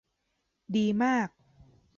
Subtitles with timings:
[0.75, 1.29] ดีมาก!